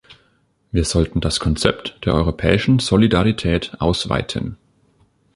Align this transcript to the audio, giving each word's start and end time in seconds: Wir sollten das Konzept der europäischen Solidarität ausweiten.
Wir 0.71 0.83
sollten 0.83 1.21
das 1.21 1.39
Konzept 1.39 2.01
der 2.07 2.15
europäischen 2.15 2.79
Solidarität 2.79 3.79
ausweiten. 3.79 4.57